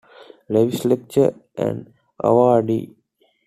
Lewis 0.49 0.83
Lecturer 0.83 1.35
and 1.55 1.93
Awardee. 2.23 2.95